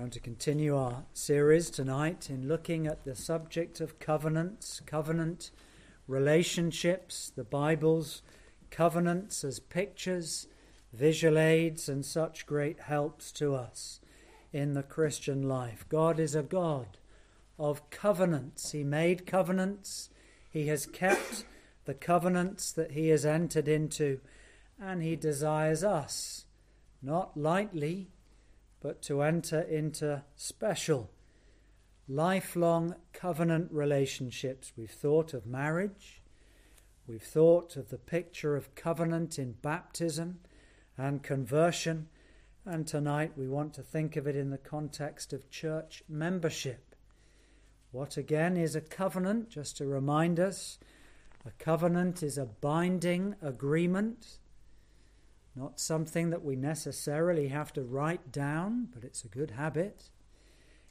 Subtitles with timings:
[0.00, 5.50] going to continue our series tonight in looking at the subject of covenants, covenant
[6.08, 8.22] relationships, the Bible's
[8.70, 10.46] covenants as pictures,
[10.90, 14.00] visual aids, and such great helps to us
[14.54, 15.84] in the Christian life.
[15.90, 16.96] God is a God
[17.58, 18.72] of covenants.
[18.72, 20.08] He made covenants,
[20.50, 21.44] He has kept
[21.84, 24.20] the covenants that He has entered into,
[24.80, 26.46] and He desires us,
[27.02, 28.08] not lightly
[28.80, 31.10] but to enter into special,
[32.08, 34.72] lifelong covenant relationships.
[34.76, 36.22] We've thought of marriage,
[37.06, 40.40] we've thought of the picture of covenant in baptism
[40.96, 42.08] and conversion,
[42.64, 46.94] and tonight we want to think of it in the context of church membership.
[47.92, 49.50] What again is a covenant?
[49.50, 50.78] Just to remind us,
[51.44, 54.39] a covenant is a binding agreement
[55.60, 60.04] not something that we necessarily have to write down, but it's a good habit.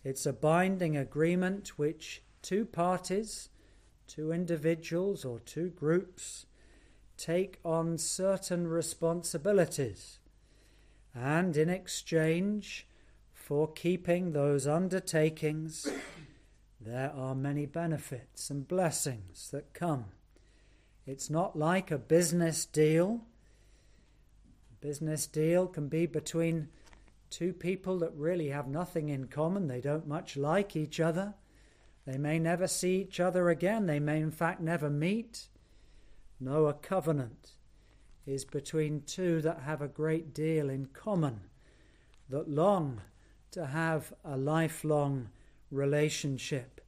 [0.03, 3.49] It's a binding agreement which two parties,
[4.05, 6.45] two individuals, or two groups
[7.17, 10.19] take on certain responsibilities.
[11.15, 12.85] And in exchange
[13.33, 15.91] for keeping those undertakings,
[16.79, 20.05] there are many benefits and blessings that come.
[21.07, 23.21] It's not like a business deal
[24.81, 26.69] business deal can be between
[27.29, 29.67] two people that really have nothing in common.
[29.67, 31.35] They don't much like each other.
[32.05, 33.85] They may never see each other again.
[33.85, 35.47] They may, in fact, never meet.
[36.39, 37.51] No, a covenant
[38.25, 41.41] is between two that have a great deal in common,
[42.29, 43.01] that long
[43.51, 45.29] to have a lifelong
[45.71, 46.81] relationship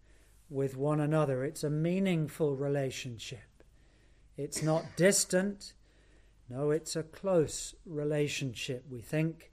[0.50, 1.44] with one another.
[1.44, 3.64] It's a meaningful relationship.
[4.38, 5.74] It's not distant,
[6.52, 8.84] no, it's a close relationship.
[8.90, 9.52] We think,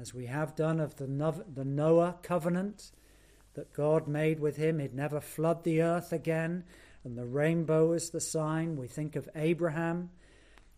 [0.00, 2.90] as we have done of the Noah covenant
[3.52, 6.64] that God made with him, he'd never flood the earth again,
[7.04, 8.76] and the rainbow is the sign.
[8.76, 10.08] We think of Abraham,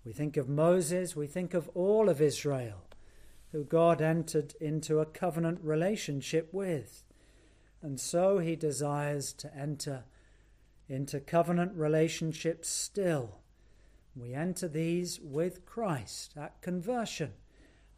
[0.04, 2.88] we think of Moses, we think of all of Israel,
[3.53, 7.04] who God entered into a covenant relationship with.
[7.80, 10.03] And so he desires to enter
[10.88, 13.40] into covenant relationships still
[14.15, 17.32] we enter these with Christ at conversion.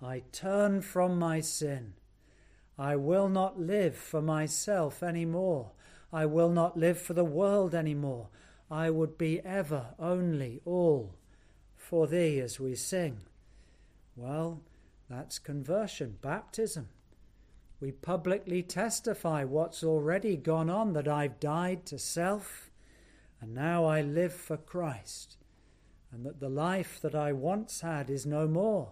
[0.00, 1.94] I turn from my sin.
[2.78, 5.72] I will not live for myself any more.
[6.12, 8.28] I will not live for the world any more.
[8.70, 11.14] I would be ever, only, all
[11.76, 13.20] for thee as we sing.
[14.16, 14.60] Well,
[15.08, 16.88] that's conversion, baptism.
[17.80, 22.70] We publicly testify what's already gone on that I've died to self
[23.40, 25.36] and now I live for Christ
[26.12, 28.90] and that the life that I once had is no more.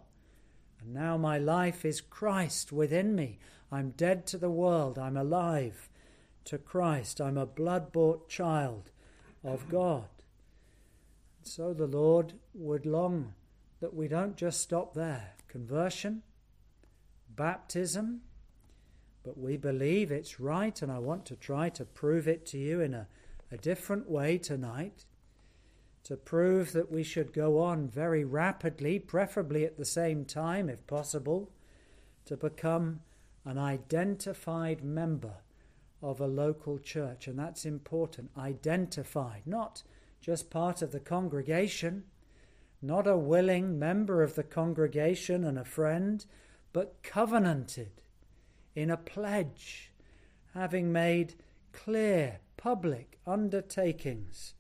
[0.81, 3.39] And now my life is Christ within me.
[3.71, 4.99] I'm dead to the world.
[4.99, 5.91] I'm alive
[6.47, 7.21] to Christ.
[7.21, 8.91] I'm a blood bought child
[9.45, 10.09] of God.
[11.39, 13.35] And so the Lord would long
[13.81, 15.35] that we don't just stop there.
[15.47, 16.23] Conversion,
[17.37, 18.23] baptism,
[19.23, 22.81] but we believe it's right, and I want to try to prove it to you
[22.81, 23.07] in a,
[23.53, 25.05] a different way tonight
[26.05, 30.87] to prove that we should go on very rapidly, preferably at the same time if
[30.87, 31.51] possible,
[32.25, 33.01] to become
[33.45, 35.35] an identified member
[36.03, 37.27] of a local church.
[37.27, 38.31] And that's important.
[38.37, 39.83] Identified, not
[40.21, 42.05] just part of the congregation,
[42.83, 46.25] not a willing member of the congregation and a friend,
[46.73, 48.03] but covenanted
[48.75, 49.93] in a pledge,
[50.55, 51.35] having made
[51.73, 54.55] clear public undertakings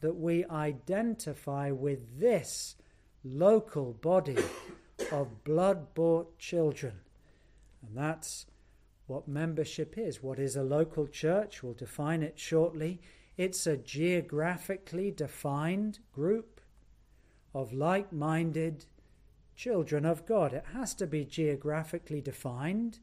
[0.00, 2.76] that we identify with this
[3.24, 4.36] local body
[5.10, 7.00] of blood bought children.
[7.86, 8.46] And that's
[9.06, 10.22] what membership is.
[10.22, 11.62] What is a local church?
[11.62, 13.00] We'll define it shortly.
[13.36, 16.60] It's a geographically defined group
[17.54, 18.86] of like minded
[19.54, 20.52] children of God.
[20.52, 22.98] It has to be geographically defined.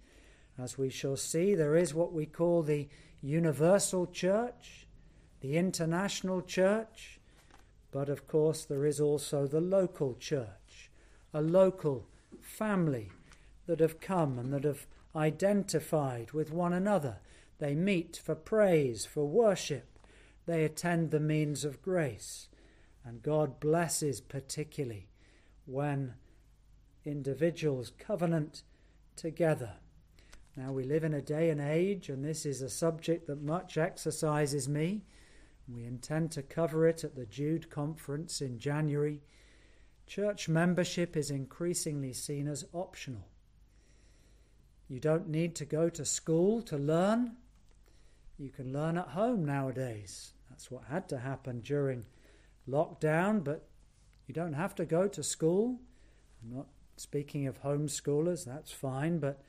[0.58, 2.88] As we shall see, there is what we call the
[3.22, 4.88] universal church
[5.44, 7.20] the international church,
[7.92, 10.90] but of course there is also the local church,
[11.34, 12.08] a local
[12.40, 13.12] family
[13.68, 17.18] that have come and that have identified with one another.
[17.60, 20.00] They meet for praise, for worship.
[20.46, 22.48] They attend the means of grace.
[23.04, 25.10] And God blesses particularly
[25.66, 26.14] when
[27.04, 28.64] individuals covenant
[29.18, 29.74] together.
[30.56, 33.78] Now, we live in a day and age, and this is a subject that much
[33.78, 35.04] exercises me.
[35.68, 39.22] We intend to cover it at the Jude conference in January.
[40.06, 43.28] Church membership is increasingly seen as optional.
[44.90, 47.38] You don't need to go to school to learn.
[48.38, 50.34] You can learn at home nowadays.
[50.50, 52.06] That's what had to happen during
[52.70, 53.68] lockdown, but
[54.28, 55.80] you don't have to go to school.
[56.44, 56.68] I'm not
[56.98, 59.42] speaking of homeschoolers, that's fine, but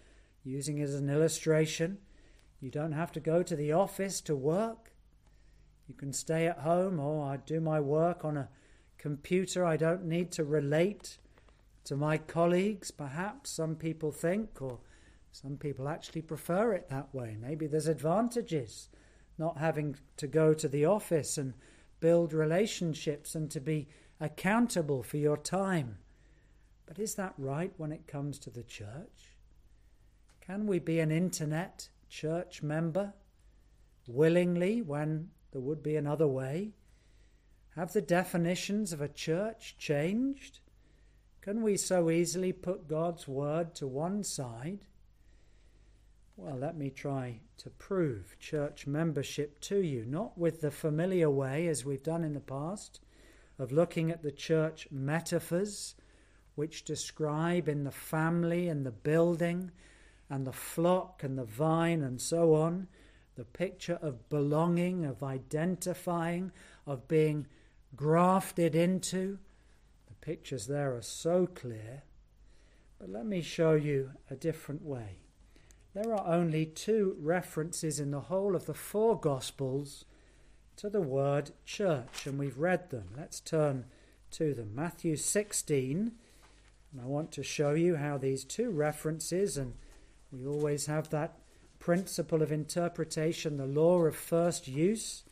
[0.44, 1.98] using it as an illustration,
[2.60, 4.93] you don't have to go to the office to work.
[5.88, 8.48] You can stay at home, or I do my work on a
[8.98, 9.64] computer.
[9.64, 11.18] I don't need to relate
[11.84, 14.80] to my colleagues, perhaps some people think, or
[15.30, 17.36] some people actually prefer it that way.
[17.38, 18.88] Maybe there's advantages
[19.36, 21.54] not having to go to the office and
[22.00, 23.88] build relationships and to be
[24.20, 25.98] accountable for your time.
[26.86, 29.36] But is that right when it comes to the church?
[30.40, 33.12] Can we be an internet church member
[34.06, 36.72] willingly when there would be another way?
[37.76, 40.58] Have the definitions of a church changed?
[41.40, 44.80] Can we so easily put God's word to one side?
[46.36, 51.68] Well, let me try to prove church membership to you, not with the familiar way
[51.68, 52.98] as we've done in the past
[53.56, 55.94] of looking at the church metaphors
[56.56, 59.70] which describe in the family and the building
[60.28, 62.88] and the flock and the vine and so on
[63.36, 66.52] the picture of belonging, of identifying,
[66.86, 67.46] of being
[67.96, 69.38] grafted into.
[70.06, 72.02] The pictures there are so clear.
[72.98, 75.18] But let me show you a different way.
[75.94, 80.04] There are only two references in the whole of the four Gospels
[80.76, 83.10] to the word church, and we've read them.
[83.16, 83.84] Let's turn
[84.32, 84.72] to them.
[84.74, 86.12] Matthew 16,
[86.92, 89.74] and I want to show you how these two references, and
[90.32, 91.38] we always have that
[91.84, 95.22] principle of interpretation, the law of first use.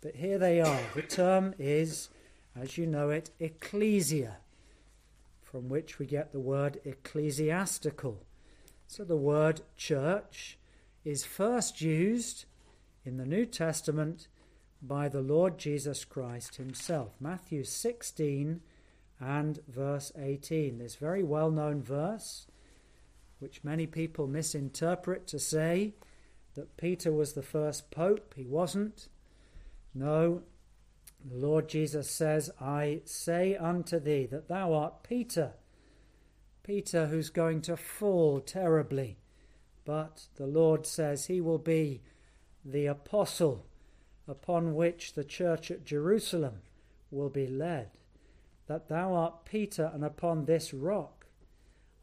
[0.00, 0.80] But here they are.
[0.94, 2.08] The term is,
[2.58, 4.38] as you know it, ecclesia,
[5.42, 8.22] from which we get the word ecclesiastical.
[8.86, 10.56] So the word church
[11.04, 12.46] is first used
[13.04, 14.28] in the New Testament
[14.80, 17.16] by the Lord Jesus Christ himself.
[17.20, 18.62] Matthew 16
[19.20, 20.78] and verse 18.
[20.78, 22.46] This very well known verse
[23.38, 25.94] which many people misinterpret to say
[26.54, 28.34] that Peter was the first pope.
[28.36, 29.08] He wasn't.
[29.94, 30.42] No,
[31.24, 35.52] the Lord Jesus says, I say unto thee that thou art Peter.
[36.62, 39.18] Peter, who's going to fall terribly.
[39.84, 42.02] But the Lord says he will be
[42.64, 43.66] the apostle
[44.26, 46.60] upon which the church at Jerusalem
[47.10, 47.90] will be led.
[48.66, 51.17] That thou art Peter, and upon this rock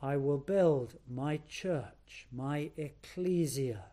[0.06, 3.86] I will build my church, my ecclesia,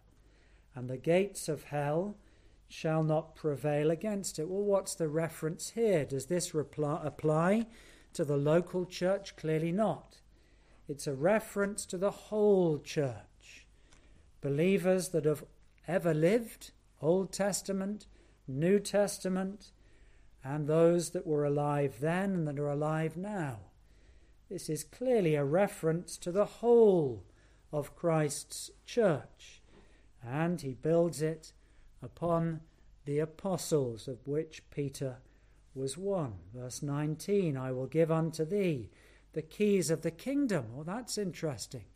[0.74, 2.18] and the gates of hell
[2.68, 4.46] shall not prevail against it.
[4.46, 6.04] Well, what's the reference here?
[6.04, 7.66] Does this reply, apply
[8.12, 9.36] to the local church?
[9.36, 10.18] Clearly not.
[10.86, 13.66] It's a reference to the whole church.
[14.42, 15.44] Believers that have
[15.88, 18.06] ever lived, Old Testament,
[18.46, 19.72] New Testament,
[20.44, 23.60] and those that were alive then and that are alive now.
[24.52, 27.24] This is clearly a reference to the whole
[27.72, 29.62] of Christ's church,
[30.22, 31.54] and he builds it
[32.02, 32.60] upon
[33.06, 35.16] the apostles, of which Peter
[35.74, 36.34] was one.
[36.54, 38.90] Verse 19 I will give unto thee
[39.32, 40.66] the keys of the kingdom.
[40.74, 41.86] Well, that's interesting.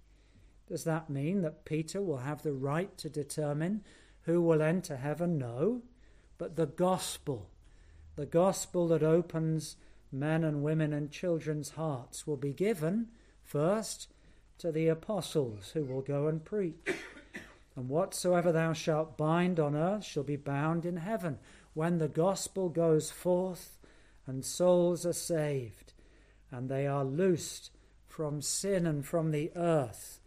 [0.66, 3.84] Does that mean that Peter will have the right to determine
[4.22, 5.36] who will enter heaven?
[5.36, 5.82] No.
[6.38, 7.50] But the gospel,
[8.14, 9.76] the gospel that opens
[10.12, 13.08] men and women and children's hearts will be given
[13.42, 14.08] first
[14.58, 16.88] to the apostles who will go and preach.
[17.76, 21.38] And whatsoever thou shalt bind on earth shall be bound in heaven.
[21.74, 23.78] When the gospel goes forth
[24.26, 25.92] and souls are saved
[26.50, 27.70] and they are loosed
[28.08, 30.20] from sin and from the earth,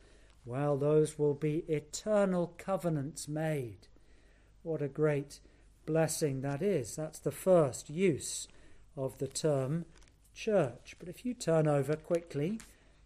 [0.45, 3.87] well, those will be eternal covenants made.
[4.61, 5.39] What a great
[5.87, 6.95] blessing that is.
[6.95, 8.47] That's the first use
[8.99, 9.85] of the term
[10.33, 10.95] church.
[10.99, 12.59] But if you turn over quickly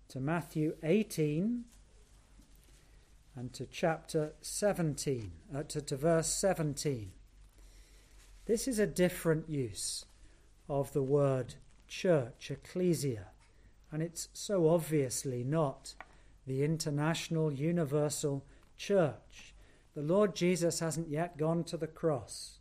[0.10, 1.66] to Matthew 18
[3.36, 7.12] and to chapter 17, uh, to, to verse 17,
[8.46, 10.06] this is a different use
[10.68, 11.56] of the word
[11.88, 13.28] church, ecclesia,
[13.92, 15.94] and it's so obviously not
[16.48, 18.44] the international universal
[18.76, 19.54] church.
[19.94, 22.58] The Lord Jesus hasn't yet gone to the cross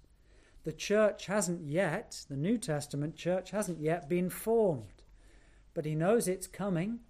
[0.64, 5.02] the church hasn't yet, the New Testament church hasn't yet been formed.
[5.75, 7.00] But he knows it's coming.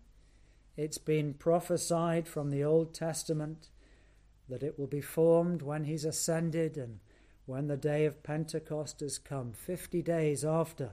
[0.77, 3.69] It's been prophesied from the Old Testament
[4.49, 7.01] that it will be formed when he's ascended and
[7.47, 10.93] when the day of Pentecost has come, 50 days after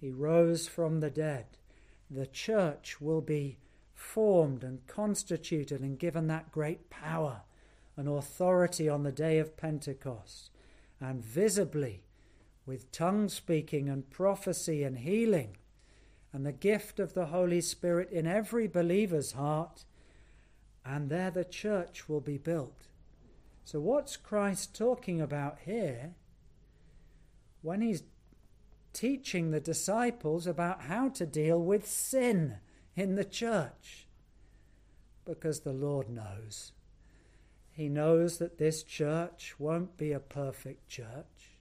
[0.00, 1.46] he rose from the dead.
[2.10, 3.58] The church will be
[3.94, 7.42] formed and constituted and given that great power
[7.96, 10.50] and authority on the day of Pentecost,
[11.00, 12.04] and visibly
[12.66, 15.56] with tongue speaking and prophecy and healing,
[16.32, 19.84] and the gift of the Holy Spirit in every believer's heart,
[20.84, 22.86] and there the church will be built.
[23.64, 26.14] So, what's Christ talking about here
[27.62, 28.04] when he's
[28.92, 32.58] teaching the disciples about how to deal with sin
[32.94, 34.06] in the church?
[35.24, 36.72] Because the Lord knows.
[37.80, 41.56] He knows that this church won't be a perfect church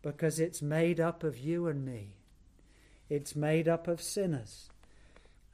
[0.00, 2.16] because it's made up of you and me.
[3.10, 4.70] It's made up of sinners,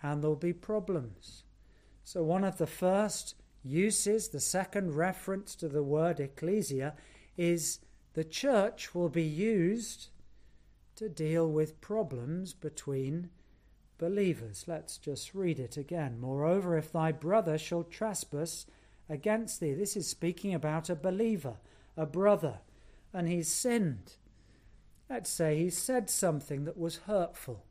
[0.01, 1.43] and there'll be problems.
[2.05, 3.35] So, one of the first
[3.65, 6.95] uses, the second reference to the word ecclesia,
[7.37, 7.81] is
[8.15, 10.11] the church will be used
[10.95, 13.31] to deal with problems between
[13.99, 14.63] believers.
[14.69, 16.21] Let's just read it again.
[16.21, 18.65] Moreover, if thy brother shall trespass
[19.13, 21.57] against thee, this is speaking about a believer,
[21.97, 22.61] a brother,
[23.13, 24.15] and he's sinned.
[25.11, 27.67] Let's say he said something that was hurtful.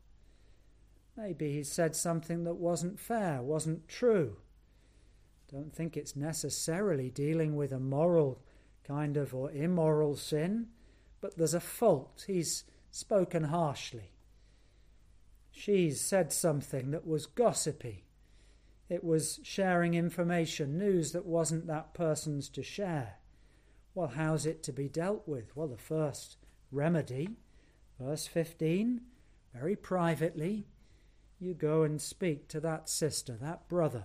[1.16, 4.36] Maybe he said something that wasn't fair, wasn't true.
[5.50, 8.40] Don't think it's necessarily dealing with a moral
[8.84, 10.68] kind of or immoral sin,
[11.20, 12.24] but there's a fault.
[12.26, 14.12] He's spoken harshly.
[15.50, 18.01] She's said something that was gossipy.
[18.92, 23.14] It was sharing information, news that wasn't that person's to share.
[23.94, 25.56] Well, how's it to be dealt with?
[25.56, 26.36] Well, the first
[26.70, 27.38] remedy.
[27.98, 29.00] Verse 15
[29.54, 30.66] very privately,
[31.38, 34.04] you go and speak to that sister, that brother,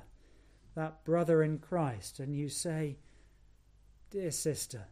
[0.74, 3.00] that brother in Christ, and you say,
[4.10, 4.86] Dear sister,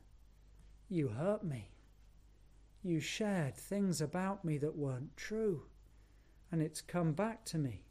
[0.89, 1.71] you hurt me.
[2.83, 5.67] You shared things about me that weren't true,
[6.51, 7.85] and it's come back to me.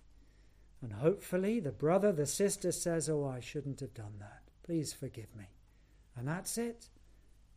[0.84, 4.42] And hopefully, the brother, the sister says, Oh, I shouldn't have done that.
[4.62, 5.46] Please forgive me.
[6.14, 6.90] And that's it.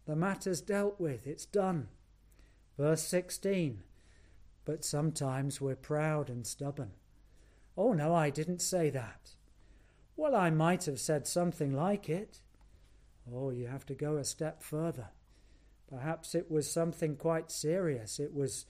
[0.05, 1.89] The matter's dealt with, it's done.
[2.77, 3.83] Verse 16
[4.63, 6.91] But sometimes we're proud and stubborn.
[7.75, 9.31] Oh, no, I didn't say that.
[10.15, 12.39] Well, I might have said something like it.
[13.29, 15.09] Oh, you have to go a step further.
[15.89, 18.21] Perhaps it was something quite serious.
[18.21, 18.67] It was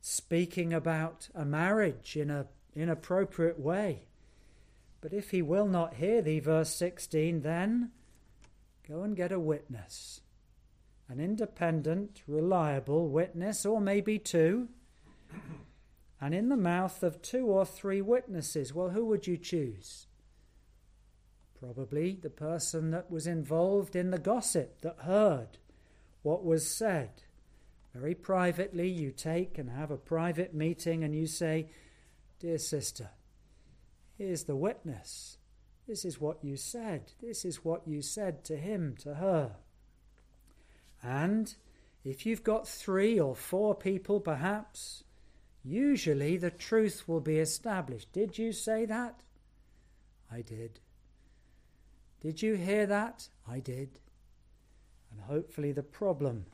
[0.00, 4.04] speaking about a marriage in an inappropriate way.
[5.00, 7.90] But if he will not hear thee, verse 16, then
[8.86, 10.20] go and get a witness
[11.10, 14.68] an independent, reliable witness, or maybe two.
[16.20, 20.06] And in the mouth of two or three witnesses, well, who would you choose?
[21.58, 25.58] Probably the person that was involved in the gossip, that heard
[26.22, 27.10] what was said.
[27.92, 31.70] Very privately, you take and have a private meeting and you say,
[32.40, 33.10] Dear sister,
[34.16, 35.36] here's the witness.
[35.86, 37.12] This is what you said.
[37.20, 39.56] This is what you said to him, to her.
[41.02, 41.54] And
[42.02, 45.04] if you've got three or four people, perhaps,
[45.62, 48.10] usually the truth will be established.
[48.12, 49.22] Did you say that?
[50.32, 50.80] I did.
[52.22, 53.28] Did you hear that?
[53.46, 54.00] I did.
[55.10, 56.46] And hopefully the problem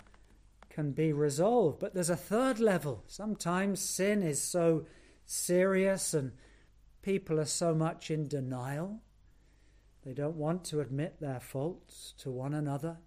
[0.68, 1.78] can be resolved.
[1.78, 3.04] But there's a third level.
[3.06, 4.86] Sometimes sin is so
[5.26, 6.32] serious and
[7.02, 9.00] people are so much in denial.
[10.04, 12.98] They don't want to admit their faults to one another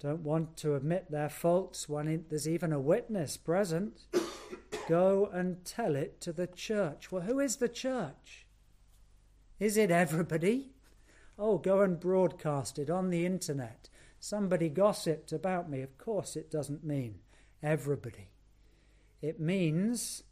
[0.00, 4.06] don't want to admit their faults when there's even a witness present,
[4.88, 7.12] go and tell it to the church.
[7.12, 8.46] Well, who is the church?
[9.58, 10.70] Is it everybody?
[11.38, 13.90] Oh, go and broadcast it on the internet.
[14.18, 15.82] Somebody gossiped about me.
[15.82, 17.18] Of course, it doesn't mean
[17.62, 18.30] everybody.
[19.20, 20.22] It means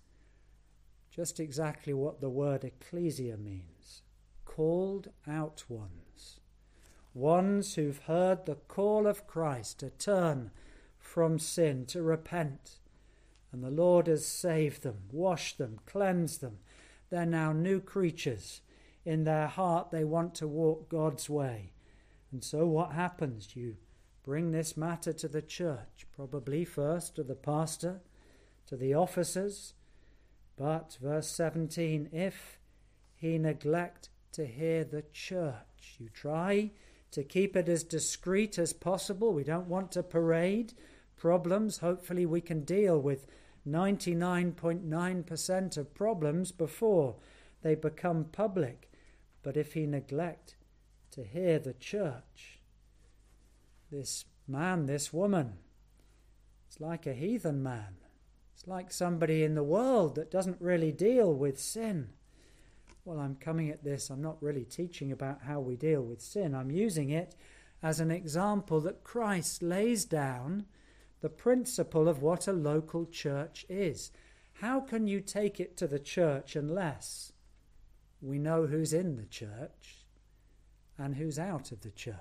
[1.18, 4.02] just exactly what the word ecclesia means
[4.44, 6.38] called out ones
[7.12, 10.52] ones who've heard the call of Christ to turn
[10.96, 12.78] from sin, to repent.
[13.50, 16.58] And the Lord has saved them, washed them, cleansed them.
[17.10, 18.60] They're now new creatures.
[19.04, 21.72] In their heart, they want to walk God's way.
[22.30, 23.56] And so, what happens?
[23.56, 23.76] You
[24.22, 28.02] bring this matter to the church, probably first to the pastor,
[28.66, 29.74] to the officers.
[30.58, 32.58] But, verse 17, if
[33.14, 36.72] he neglect to hear the church, you try
[37.12, 39.32] to keep it as discreet as possible.
[39.32, 40.72] We don't want to parade
[41.16, 41.78] problems.
[41.78, 43.28] Hopefully, we can deal with
[43.66, 47.14] 99.9% of problems before
[47.62, 48.90] they become public.
[49.42, 50.56] But if he neglect
[51.12, 52.58] to hear the church,
[53.92, 55.58] this man, this woman,
[56.66, 57.98] it's like a heathen man.
[58.58, 62.08] It's like somebody in the world that doesn't really deal with sin.
[63.04, 66.56] well, I'm coming at this, I'm not really teaching about how we deal with sin.
[66.56, 67.36] I'm using it
[67.84, 70.66] as an example that Christ lays down
[71.20, 74.10] the principle of what a local church is.
[74.54, 77.32] How can you take it to the church unless
[78.20, 80.04] we know who's in the church
[80.98, 82.16] and who's out of the church?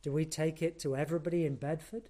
[0.00, 2.08] Do we take it to everybody in Bedford?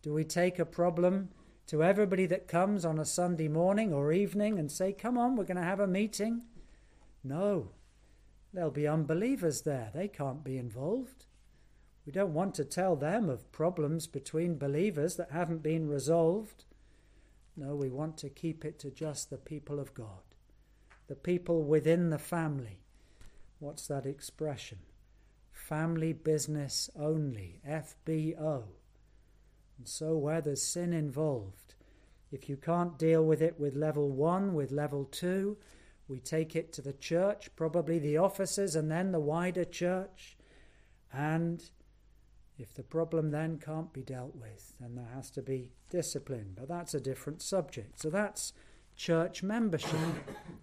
[0.00, 1.30] Do we take a problem
[1.66, 5.44] to everybody that comes on a Sunday morning or evening and say, Come on, we're
[5.44, 6.42] going to have a meeting?
[7.24, 7.70] No.
[8.52, 9.90] There'll be unbelievers there.
[9.94, 11.26] They can't be involved.
[12.04, 16.64] We don't want to tell them of problems between believers that haven't been resolved.
[17.56, 20.22] No, we want to keep it to just the people of God,
[21.06, 22.80] the people within the family.
[23.58, 24.78] What's that expression?
[25.52, 28.64] Family business only, FBO.
[29.82, 31.74] And so, where there's sin involved,
[32.30, 35.56] if you can't deal with it with level one, with level two,
[36.06, 40.36] we take it to the church, probably the officers, and then the wider church.
[41.12, 41.68] And
[42.60, 46.52] if the problem then can't be dealt with, then there has to be discipline.
[46.54, 47.98] But that's a different subject.
[47.98, 48.52] So that's
[48.94, 49.98] church membership.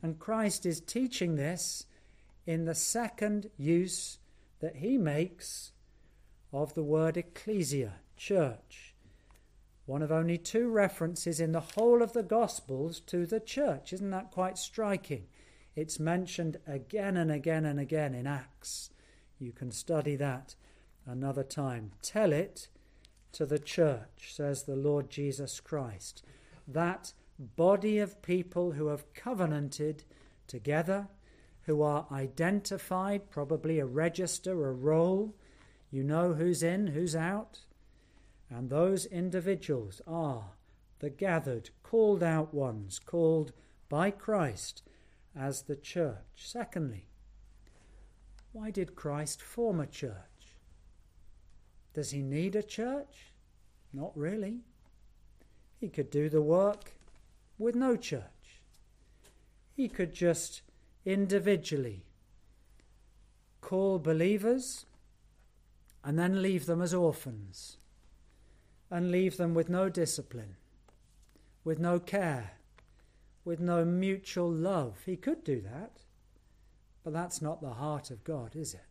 [0.01, 1.87] and Christ is teaching this
[2.45, 4.17] in the second use
[4.61, 5.73] that he makes
[6.53, 8.88] of the word ecclesia, church.
[9.89, 13.91] One of only two references in the whole of the Gospels to the church.
[13.91, 15.25] Isn't that quite striking?
[15.75, 18.91] It's mentioned again and again and again in Acts.
[19.39, 20.53] You can study that
[21.07, 21.93] another time.
[22.03, 22.67] Tell it
[23.31, 26.23] to the church, says the Lord Jesus Christ.
[26.67, 30.03] That body of people who have covenanted
[30.45, 31.07] together,
[31.63, 35.33] who are identified, probably a register, a roll.
[35.89, 37.61] You know who's in, who's out.
[38.49, 40.51] And those individuals are
[40.99, 43.53] the gathered, called out ones, called
[43.87, 44.83] by Christ
[45.35, 46.17] as the church.
[46.35, 47.05] Secondly,
[48.51, 50.13] why did Christ form a church?
[51.93, 53.33] Does he need a church?
[53.93, 54.61] Not really.
[55.79, 56.93] He could do the work
[57.57, 58.63] with no church.
[59.75, 60.61] He could just
[61.05, 62.03] individually
[63.61, 64.85] call believers
[66.03, 67.78] and then leave them as orphans
[68.89, 70.55] and leave them with no discipline,
[71.63, 72.53] with no care,
[73.45, 74.97] with no mutual love.
[75.05, 76.01] He could do that,
[77.03, 78.81] but that's not the heart of God, is it?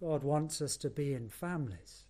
[0.00, 2.04] God wants us to be in families.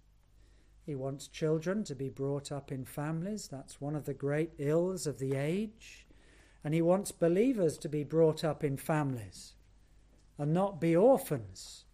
[0.87, 3.49] He wants children to be brought up in families.
[3.49, 6.07] That's one of the great ills of the age.
[6.63, 9.55] And He wants believers to be brought up in families
[10.39, 11.85] and not be orphans,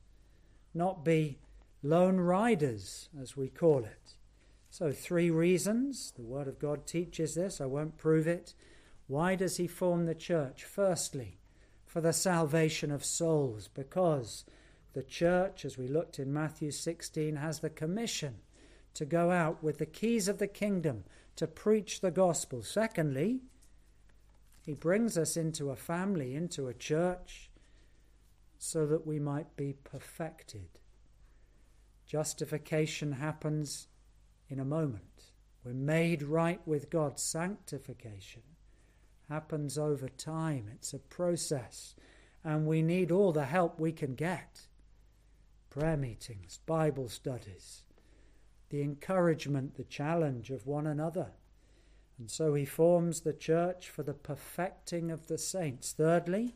[0.72, 1.38] not be
[1.82, 4.15] lone riders, as we call it.
[4.78, 6.12] So, three reasons.
[6.16, 7.62] The Word of God teaches this.
[7.62, 8.52] I won't prove it.
[9.06, 10.64] Why does He form the church?
[10.64, 11.38] Firstly,
[11.86, 14.44] for the salvation of souls, because
[14.92, 18.34] the church, as we looked in Matthew 16, has the commission
[18.92, 21.04] to go out with the keys of the kingdom
[21.36, 22.62] to preach the gospel.
[22.62, 23.40] Secondly,
[24.60, 27.48] He brings us into a family, into a church,
[28.58, 30.68] so that we might be perfected.
[32.06, 33.88] Justification happens
[34.48, 35.32] in a moment.
[35.64, 37.18] We're made right with God.
[37.18, 38.42] Sanctification
[39.28, 41.94] happens over time, it's a process,
[42.44, 44.68] and we need all the help we can get.
[45.70, 47.82] Prayer meetings, Bible studies,
[48.70, 51.32] the encouragement, the challenge of one another.
[52.18, 55.92] And so he forms the church for the perfecting of the saints.
[55.92, 56.54] Thirdly,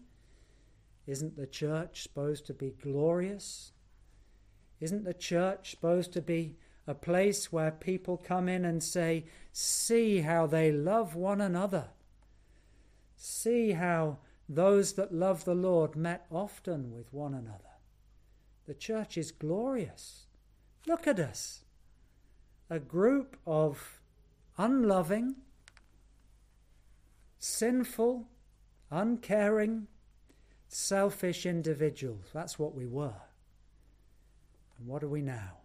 [1.06, 3.72] isn't the church supposed to be glorious?
[4.78, 6.56] Isn't the church supposed to be
[6.90, 11.90] a place where people come in and say, See how they love one another.
[13.16, 17.76] See how those that love the Lord met often with one another.
[18.66, 20.26] The church is glorious.
[20.86, 21.60] Look at us.
[22.68, 24.00] A group of
[24.58, 25.36] unloving,
[27.38, 28.28] sinful,
[28.90, 29.86] uncaring,
[30.66, 32.26] selfish individuals.
[32.32, 33.22] That's what we were.
[34.78, 35.58] And what are we now?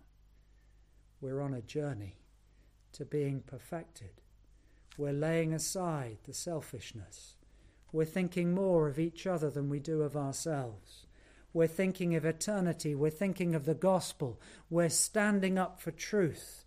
[1.22, 2.18] We're on a journey
[2.94, 4.22] to being perfected.
[4.98, 7.36] We're laying aside the selfishness.
[7.92, 11.06] We're thinking more of each other than we do of ourselves.
[11.54, 12.96] We're thinking of eternity.
[12.96, 14.42] We're thinking of the gospel.
[14.70, 16.66] We're standing up for truth.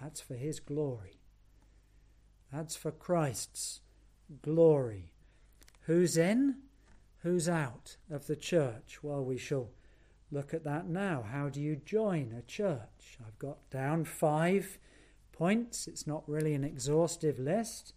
[0.00, 1.20] That's for His glory.
[2.52, 3.80] That's for Christ's
[4.42, 5.12] glory.
[5.82, 6.56] Who's in?
[7.22, 8.98] Who's out of the church?
[9.02, 9.70] Well, we shall
[10.30, 11.24] look at that now.
[11.30, 13.18] How do you join a church?
[13.24, 14.78] I've got down five
[15.32, 15.86] points.
[15.86, 17.94] It's not really an exhaustive list,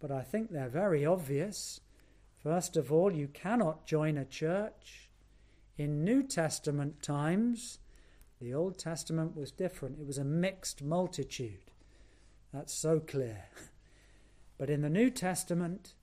[0.00, 1.80] but I think they're very obvious.
[2.42, 5.10] First of all, you cannot join a church.
[5.76, 7.78] In New Testament times,
[8.40, 9.98] the Old Testament was different.
[9.98, 11.72] It was a mixed multitude.
[12.52, 13.44] That's so clear.
[14.56, 15.94] But in the New Testament,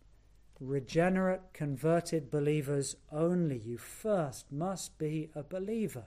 [0.62, 3.58] regenerate, converted believers only.
[3.58, 6.06] You first must be a believer.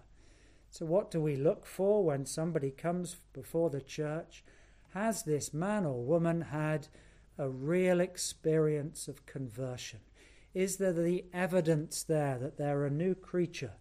[0.71, 4.45] So, what do we look for when somebody comes before the church?
[4.95, 6.89] Has this man or woman had
[7.37, 10.01] a real experience of conversion?
[10.55, 13.73] Is there the evidence there that they're a new creature?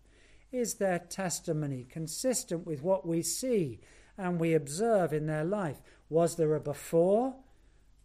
[0.51, 3.79] Is their testimony consistent with what we see
[4.17, 5.81] and we observe in their life?
[6.09, 7.35] Was there a before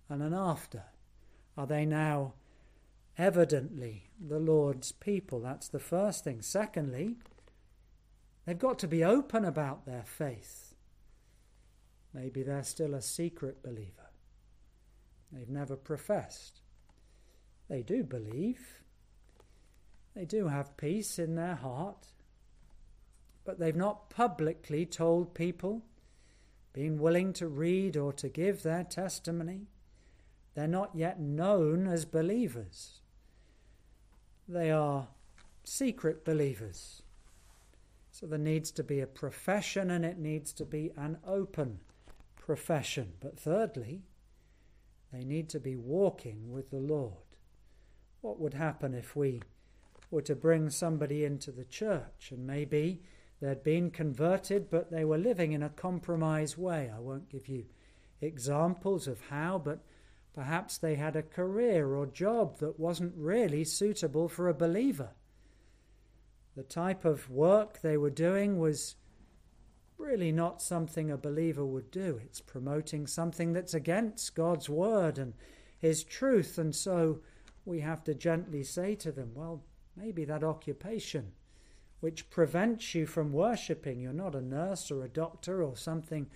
[0.09, 0.85] and an after?
[1.57, 2.35] Are they now
[3.19, 5.41] evidently the Lord's people?
[5.41, 6.41] That's the first thing.
[6.41, 7.17] Secondly,
[8.47, 10.75] they've got to be open about their faith.
[12.15, 14.11] Maybe they're still a secret believer.
[15.31, 16.61] They've never professed.
[17.69, 18.83] They do believe.
[20.15, 22.07] They do have peace in their heart.
[23.45, 25.83] But they've not publicly told people,
[26.73, 29.69] being willing to read or to give their testimony.
[30.55, 33.01] They're not yet known as believers.
[34.49, 35.09] They are
[35.63, 37.03] secret believers.
[38.11, 41.81] So there needs to be a profession and it needs to be an open
[42.35, 43.13] profession.
[43.21, 44.03] But thirdly,
[45.13, 47.13] they need to be walking with the Lord.
[48.23, 49.43] What would happen if we
[50.11, 53.03] were to bring somebody into the church and maybe
[53.41, 56.91] they'd been converted but they were living in a compromised way?
[56.95, 57.67] I won't give you
[58.21, 59.85] examples of how, but
[60.35, 65.11] perhaps they had a career or job that wasn't really suitable for a believer.
[66.57, 68.97] The type of work they were doing was
[69.97, 72.21] really not something a believer would do.
[72.25, 75.35] It's promoting something that's against God's word and
[75.79, 77.21] His truth, and so
[77.65, 79.63] we have to gently say to them, well,
[79.97, 81.33] maybe that occupation
[82.01, 86.29] which prevents you from worshipping, you're not a nurse or a doctor or something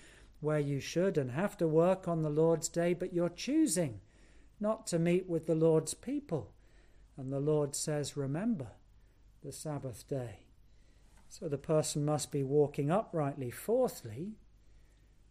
[0.42, 4.00] where you should and have to work on the Lord's day, but you're choosing
[4.60, 6.52] not to meet with the Lord's people.
[7.16, 8.68] And the Lord says, remember
[9.42, 10.40] the Sabbath day.
[11.28, 13.50] So the person must be walking uprightly.
[13.50, 14.32] Fourthly,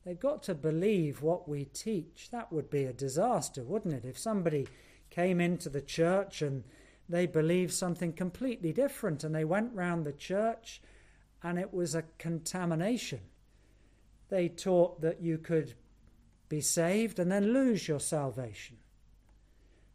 [0.05, 2.29] they've got to believe what we teach.
[2.31, 4.05] That would be a disaster, wouldn't it?
[4.05, 4.67] If somebody
[5.09, 6.63] came into the church and
[7.09, 10.81] they believed something completely different and they went round the church
[11.43, 13.19] and it was a contamination.
[14.31, 15.75] They taught that you could
[16.47, 18.77] be saved and then lose your salvation.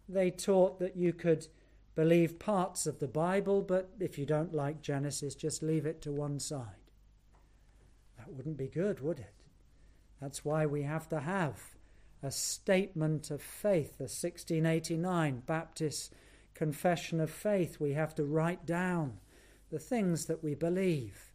[0.09, 1.49] They taught that you could
[1.95, 6.13] believe parts of the Bible, but if you don't like Genesis, just leave it to
[6.13, 6.93] one side.
[8.19, 9.33] That wouldn't be good, would it?
[10.21, 11.75] That's why we have to have
[12.23, 16.13] a statement of faith, the 1689 Baptist
[16.55, 17.81] Confession of Faith.
[17.81, 19.19] We have to write down
[19.71, 21.26] the things that we believe.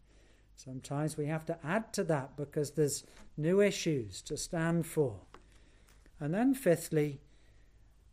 [0.55, 3.03] Sometimes we have to add to that because there's
[3.37, 5.15] new issues to stand for.
[6.19, 7.19] And then, fifthly,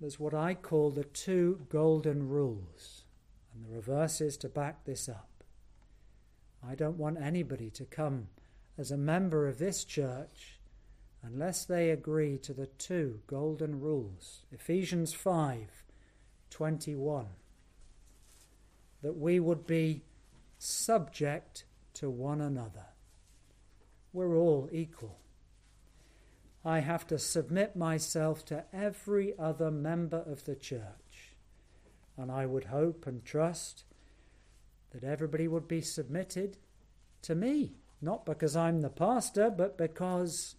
[0.00, 3.04] there's what I call the two golden rules.
[3.52, 5.28] And the reverse is to back this up.
[6.66, 8.28] I don't want anybody to come
[8.76, 10.58] as a member of this church
[11.22, 14.44] unless they agree to the two golden rules.
[14.52, 15.84] Ephesians 5
[16.50, 17.26] 21.
[19.02, 20.02] That we would be
[20.58, 22.86] subject to one another.
[24.12, 25.18] We're all equal.
[26.64, 31.36] I have to submit myself to every other member of the church.
[32.16, 33.84] And I would hope and trust
[34.90, 36.56] that everybody would be submitted
[37.22, 40.56] to me, not because I'm the pastor, but because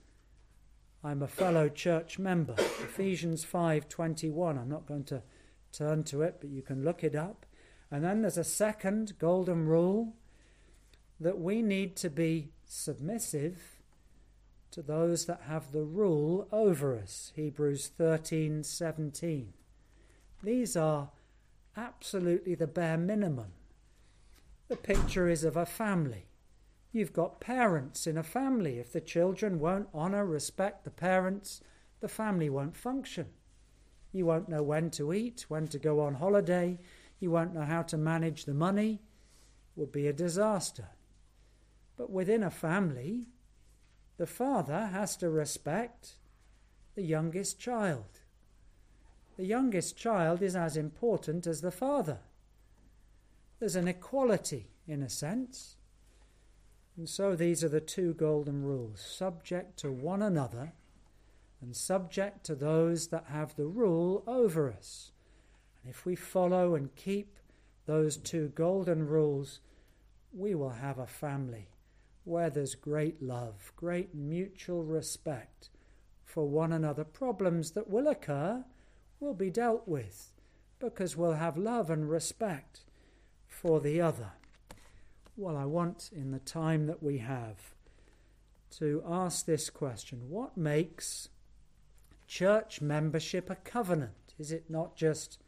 [1.03, 2.53] I'm a fellow church member.
[2.57, 4.57] Ephesians 5:21.
[4.57, 5.23] I'm not going to
[5.71, 7.45] turn to it, but you can look it up.
[7.91, 10.15] And then there's a second golden rule
[11.19, 13.81] that we need to be submissive
[14.71, 17.31] to those that have the rule over us.
[17.35, 19.53] Hebrews 13:17.
[20.43, 21.11] These are
[21.75, 23.53] absolutely the bare minimum.
[24.67, 26.25] The picture is of a family.
[26.91, 28.79] You've got parents in a family.
[28.79, 31.61] If the children won't honour, respect the parents,
[31.99, 33.27] the family won't function.
[34.11, 36.79] You won't know when to eat, when to go on holiday.
[37.19, 39.01] You won't know how to manage the money.
[39.75, 40.89] It would be a disaster.
[41.99, 43.27] But within a family,
[44.15, 46.15] the father has to respect
[46.95, 48.21] the youngest child.
[49.35, 52.19] The youngest child is as important as the father.
[53.59, 55.75] There's an equality, in a sense.
[56.95, 60.71] And so these are the two golden rules subject to one another
[61.61, 65.11] and subject to those that have the rule over us.
[65.83, 67.35] And if we follow and keep
[67.87, 69.59] those two golden rules,
[70.31, 71.67] we will have a family
[72.29, 75.69] where there's great love, great mutual respect
[76.23, 77.03] for one another.
[77.03, 78.63] Problems that will occur
[79.19, 80.31] will be dealt with
[80.79, 82.81] because we'll have love and respect
[83.47, 84.31] for the other.
[85.35, 87.73] Well, I want in the time that we have
[88.77, 91.29] to ask this question What makes
[92.27, 94.35] church membership a covenant?
[94.37, 95.39] Is it not just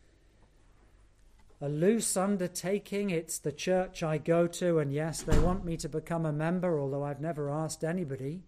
[1.61, 3.11] a loose undertaking.
[3.11, 6.79] It's the church I go to, and yes, they want me to become a member,
[6.79, 8.41] although I've never asked anybody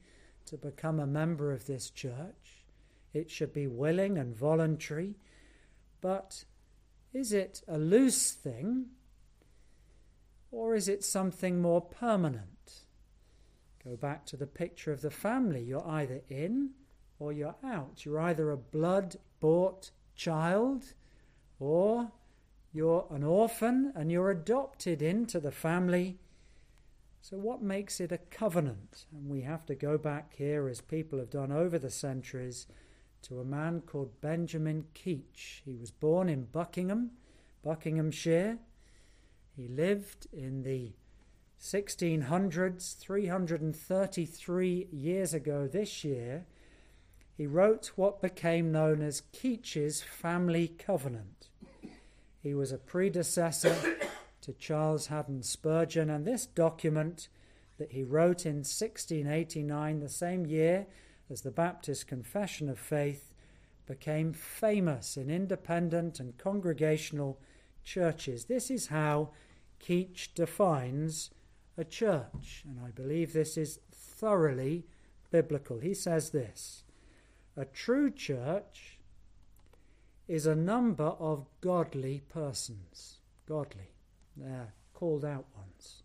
[0.48, 2.66] to become a member of this church.
[3.14, 5.16] It should be willing and voluntary.
[6.02, 6.44] But
[7.14, 8.88] is it a loose thing,
[10.52, 12.82] or is it something more permanent?
[13.84, 15.62] Go back to the picture of the family.
[15.62, 16.72] You're either in
[17.20, 18.06] or you're out.
[18.06, 20.94] You're either a blood bought child
[21.60, 22.12] or
[22.74, 26.18] you're an orphan and you're adopted into the family.
[27.22, 29.06] So, what makes it a covenant?
[29.14, 32.68] And we have to go back here, as people have done over the centuries,
[33.22, 35.62] to a man called Benjamin Keach.
[35.64, 37.12] He was born in Buckingham,
[37.64, 38.58] Buckinghamshire.
[39.56, 40.94] He lived in the
[41.62, 46.46] 1600s, 333 years ago this year.
[47.38, 51.48] He wrote what became known as Keach's Family Covenant.
[52.44, 53.74] He was a predecessor
[54.42, 57.30] to Charles Haddon Spurgeon, and this document
[57.78, 60.86] that he wrote in 1689, the same year
[61.30, 63.32] as the Baptist Confession of Faith,
[63.86, 67.40] became famous in independent and congregational
[67.86, 68.46] churches.
[68.46, 69.30] This is how
[69.82, 71.32] Keach defines
[71.78, 74.86] a church, and I believe this is thoroughly
[75.32, 75.80] biblical.
[75.80, 76.84] He says this
[77.56, 78.93] A true church
[80.28, 83.18] is a number of godly persons.
[83.48, 83.92] Godly.
[84.36, 86.04] They're called out ones.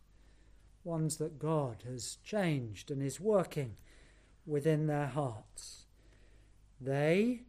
[0.84, 3.76] Ones that God has changed and is working
[4.46, 5.84] within their hearts.
[6.80, 7.42] They,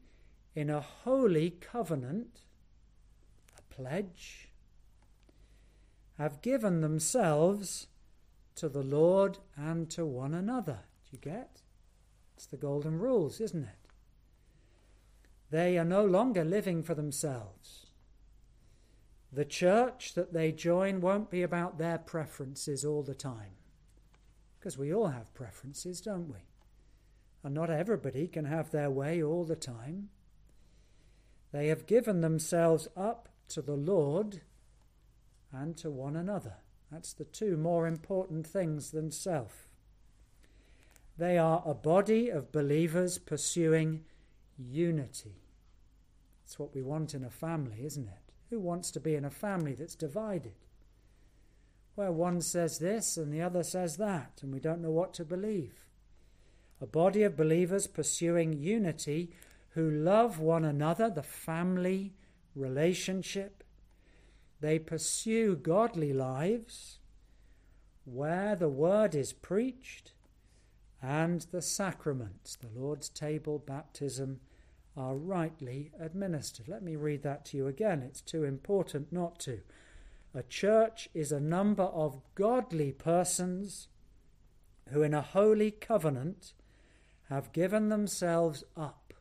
[0.55, 2.41] in a holy covenant,
[3.58, 4.49] a pledge,
[6.17, 7.88] have given themselves
[8.55, 10.79] to the Lord and to one another.
[11.05, 11.62] Do you get?
[12.36, 13.88] It's the golden rules, isn't it?
[15.51, 17.88] They are no longer living for themselves.
[19.31, 23.53] The church that they join won't be about their preferences all the time.
[24.59, 26.39] Because we all have preferences, don't we?
[27.43, 30.09] And not everybody can have their way all the time.
[31.51, 34.41] They have given themselves up to the Lord
[35.51, 36.55] and to one another.
[36.91, 39.67] That's the two more important things than self.
[41.17, 44.05] They are a body of believers pursuing
[44.59, 45.41] unity.
[46.45, 48.33] It's what we want in a family, isn't it?
[48.49, 50.55] Who wants to be in a family that's divided?
[51.95, 55.25] Where one says this and the other says that, and we don't know what to
[55.25, 55.85] believe.
[56.81, 59.31] A body of believers pursuing unity
[59.71, 62.13] who love one another, the family
[62.55, 63.63] relationship.
[64.61, 66.99] They pursue godly lives
[68.05, 70.13] where the word is preached
[71.01, 74.39] and the sacraments, the Lord's table, baptism,
[74.99, 76.67] are rightly administered.
[76.67, 78.03] Let me read that to you again.
[78.03, 79.62] It's too important not to.
[80.33, 83.88] A church is a number of godly persons
[84.89, 86.53] who, in a holy covenant,
[87.29, 89.13] have given themselves up.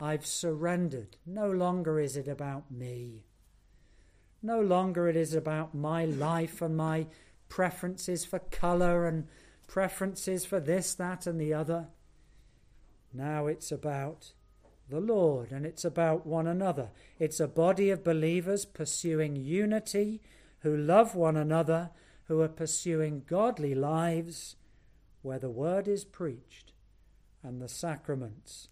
[0.00, 1.16] I've surrendered.
[1.26, 3.24] No longer is it about me.
[4.42, 7.06] No longer it is about my life and my
[7.48, 9.26] preferences for colour and
[9.66, 11.88] preferences for this, that, and the other.
[13.12, 14.32] Now it's about
[14.90, 16.90] the Lord and it's about one another.
[17.18, 20.20] It's a body of believers pursuing unity,
[20.60, 21.90] who love one another,
[22.24, 24.56] who are pursuing godly lives
[25.22, 26.72] where the word is preached
[27.42, 28.68] and the sacraments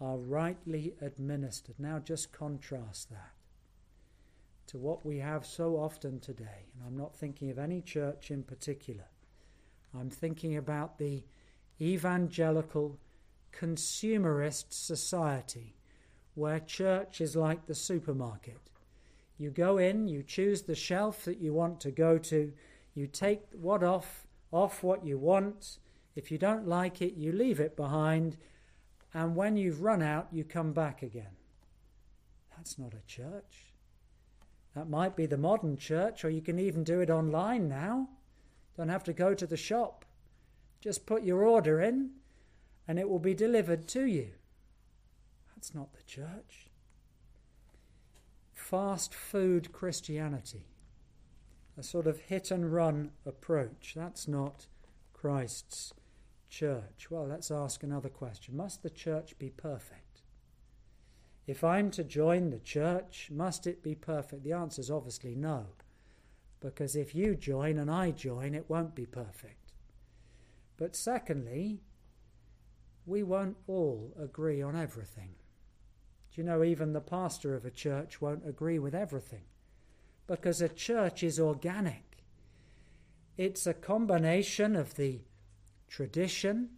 [0.00, 1.76] are rightly administered.
[1.78, 3.32] Now just contrast that
[4.66, 6.66] to what we have so often today.
[6.74, 9.04] And I'm not thinking of any church in particular.
[9.94, 11.24] I'm thinking about the
[11.80, 12.98] evangelical
[13.58, 15.74] consumerist society
[16.34, 18.58] where church is like the supermarket.
[19.38, 22.52] You go in, you choose the shelf that you want to go to,
[22.94, 25.78] you take what off, off what you want.
[26.14, 28.36] If you don't like it, you leave it behind,
[29.14, 31.36] and when you've run out, you come back again.
[32.56, 33.72] That's not a church.
[34.74, 38.08] That might be the modern church, or you can even do it online now.
[38.76, 40.04] Don't have to go to the shop.
[40.80, 42.10] Just put your order in,
[42.86, 44.30] and it will be delivered to you.
[45.54, 46.68] That's not the church.
[48.54, 50.66] fast food Christianity,
[51.76, 53.92] a sort of hit and run approach.
[53.94, 54.66] That's not
[55.12, 55.92] Christ's
[56.48, 57.10] church.
[57.10, 60.22] Well, let's ask another question Must the church be perfect?
[61.46, 64.44] If I'm to join the church, must it be perfect?
[64.44, 65.66] The answer is obviously no.
[66.60, 69.72] Because if you join and I join, it won't be perfect.
[70.76, 71.80] But secondly,
[73.06, 75.30] we won't all agree on everything.
[76.34, 79.44] Do you know, even the pastor of a church won't agree with everything?
[80.26, 82.24] Because a church is organic.
[83.36, 85.20] It's a combination of the
[85.88, 86.70] tradition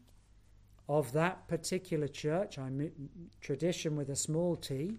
[0.89, 3.09] of that particular church, I mean,
[3.41, 4.99] tradition with a small t,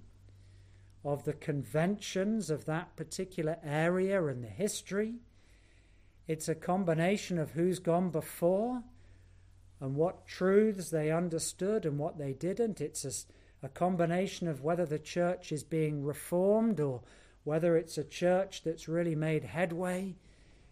[1.04, 5.16] of the conventions of that particular area and the history.
[6.28, 8.84] It's a combination of who's gone before
[9.80, 12.82] and what truths they understood and what they didn't.
[12.82, 17.02] It's a, a combination of whether the church is being reformed or
[17.44, 20.16] whether it's a church that's really made headway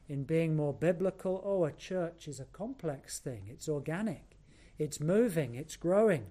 [0.10, 1.42] in being more biblical.
[1.46, 4.38] Oh, a church is a complex thing, it's organic,
[4.78, 6.26] it's moving, it's growing.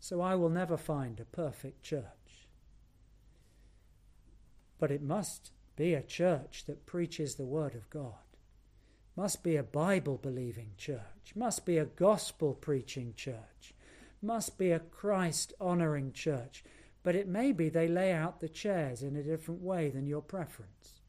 [0.00, 2.48] So I will never find a perfect church.
[4.78, 8.33] But it must be a church that preaches the Word of God,
[9.16, 13.74] must be a Bible believing church, must be a gospel preaching church,
[14.20, 16.64] must be a Christ honoring church.
[17.02, 20.22] But it may be they lay out the chairs in a different way than your
[20.22, 21.00] preference.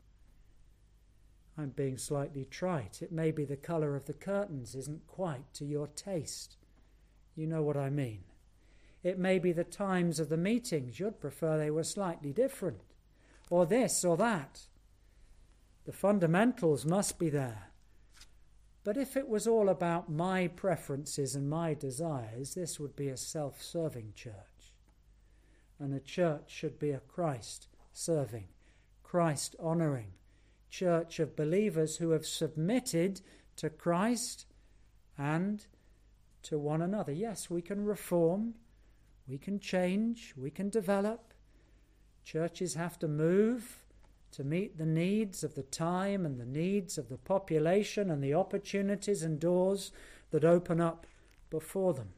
[1.58, 3.02] I'm being slightly trite.
[3.02, 6.58] It may be the colour of the curtains isn't quite to your taste.
[7.34, 8.26] You know what I mean.
[9.04, 11.00] It may be the times of the meetings.
[11.00, 12.82] You'd prefer they were slightly different,
[13.50, 14.63] or this or that.
[15.86, 17.70] The fundamentals must be there.
[18.86, 23.17] But if it was all about my preferences and my desires, this would be a
[23.17, 24.76] self serving church.
[25.80, 28.48] And a church should be a Christ serving,
[29.02, 30.13] Christ honouring,
[30.69, 33.21] church of believers who have submitted
[33.56, 34.45] to Christ
[35.17, 35.65] and
[36.43, 37.12] to one another.
[37.12, 38.54] Yes, we can reform,
[39.28, 41.34] we can change, we can develop.
[42.24, 43.84] Churches have to move
[44.36, 48.34] to meet the needs of the time and the needs of the population and the
[48.34, 49.91] opportunities and doors
[50.32, 51.08] that open up
[51.50, 52.10] before them.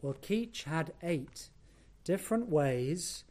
[0.00, 1.48] Well, Keach had eight
[2.04, 3.24] different ways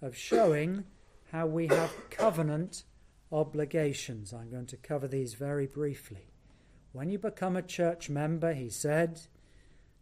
[0.00, 0.84] of showing
[1.32, 2.84] how we have covenant
[3.32, 4.32] obligations.
[4.32, 6.28] I'm going to cover these very briefly.
[6.92, 9.22] When you become a church member, he said,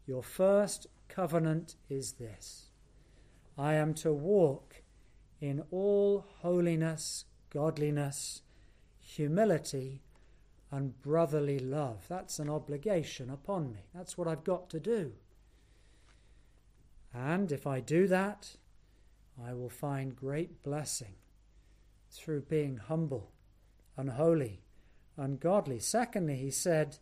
[0.07, 2.67] your first covenant is this
[3.57, 4.83] I am to walk
[5.41, 8.43] in all holiness, godliness,
[9.01, 10.03] humility,
[10.71, 12.07] and brotherly love.
[12.09, 13.81] That's an obligation upon me.
[13.95, 15.13] That's what I've got to do.
[17.13, 18.57] And if I do that,
[19.45, 21.15] I will find great blessing
[22.11, 23.33] through being humble,
[23.97, 24.63] unholy,
[25.17, 25.81] ungodly.
[25.81, 26.99] Secondly, he said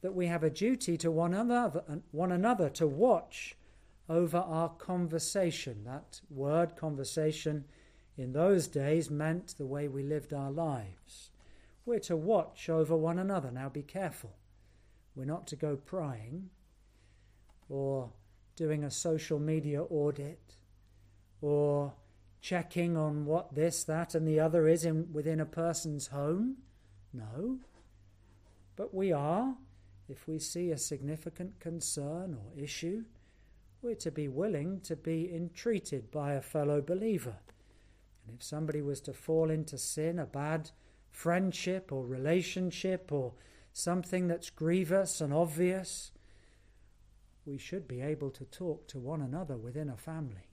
[0.00, 3.56] that we have a duty to one another, one another to watch
[4.08, 5.84] over our conversation.
[5.84, 7.64] That word conversation
[8.16, 11.30] in those days meant the way we lived our lives.
[11.84, 13.50] We're to watch over one another.
[13.50, 14.34] Now be careful.
[15.14, 16.50] We're not to go prying
[17.68, 18.10] or
[18.56, 20.56] doing a social media audit
[21.40, 21.92] or
[22.40, 26.56] checking on what this, that, and the other is in, within a person's home.
[27.12, 27.58] No.
[28.76, 29.54] But we are,
[30.08, 33.04] if we see a significant concern or issue,
[33.80, 37.36] we're to be willing to be entreated by a fellow believer.
[38.34, 40.70] If somebody was to fall into sin, a bad
[41.10, 43.34] friendship or relationship or
[43.72, 46.12] something that's grievous and obvious,
[47.44, 50.48] we should be able to talk to one another within a family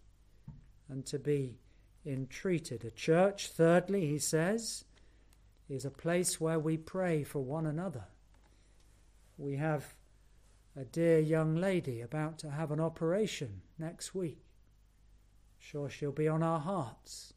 [0.89, 1.59] and to be
[2.05, 2.83] entreated.
[2.83, 4.85] A church, thirdly, he says,
[5.69, 8.05] is a place where we pray for one another.
[9.37, 9.95] We have
[10.75, 14.43] a dear young lady about to have an operation next week.
[15.59, 17.33] Sure, she'll be on our hearts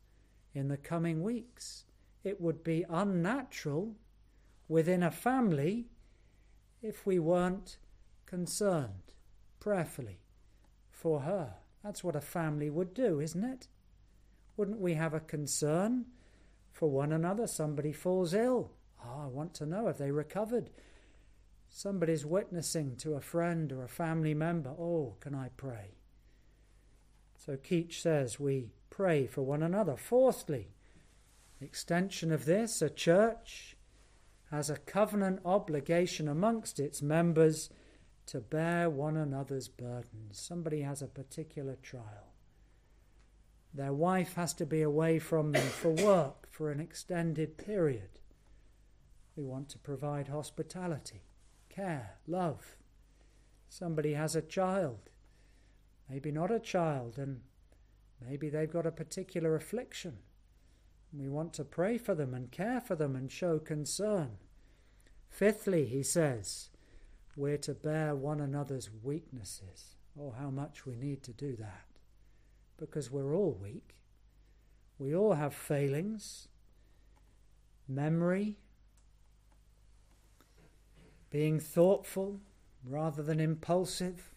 [0.55, 1.85] in the coming weeks.
[2.25, 3.97] It would be unnatural
[4.69, 5.87] within a family
[6.83, 7.79] if we weren't
[8.27, 9.13] concerned
[9.61, 10.19] prayerfully
[10.91, 11.55] for her.
[11.83, 13.69] That's what a family would do, isn't it?
[14.57, 16.07] Wouldn't we have a concern
[16.71, 17.47] for one another?
[17.47, 18.71] Somebody falls ill.
[19.05, 20.71] Oh, I want to know if they recovered.
[21.69, 24.71] Somebody's witnessing to a friend or a family member.
[24.71, 25.97] Oh, can I pray?
[27.37, 29.97] So Keach says we pray for one another.
[29.97, 30.69] Fourthly,
[31.61, 33.77] extension of this, a church
[34.51, 37.71] has a covenant obligation amongst its members
[38.27, 40.39] to bear one another's burdens.
[40.39, 42.35] Somebody has a particular trial
[43.75, 48.21] Their wife has to be away from them for work for an extended period.
[49.37, 51.23] We want to provide hospitality,
[51.71, 52.77] care, love.
[53.71, 55.09] Somebody has a child,
[56.11, 57.41] maybe not a child, and
[58.29, 60.19] maybe they've got a particular affliction.
[61.13, 64.39] We want to pray for them and care for them and show concern.
[65.29, 66.71] Fifthly, he says,
[67.37, 69.97] we're to bear one another's weaknesses.
[70.19, 71.85] Oh, how much we need to do that.
[72.79, 73.97] Because we're all weak.
[74.99, 76.49] We all have failings.
[77.89, 78.57] Memory,
[81.31, 82.41] being thoughtful
[82.85, 84.32] rather than impulsive.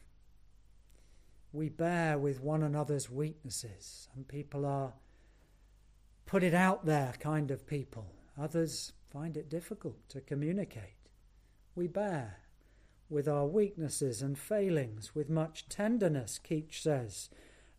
[1.55, 4.09] We bear with one another's weaknesses.
[4.13, 4.91] Some people are
[6.25, 8.07] put it out there kind of people.
[8.37, 10.97] Others find it difficult to communicate.
[11.73, 12.39] We bear
[13.09, 17.29] with our weaknesses and failings with much tenderness, Keach says,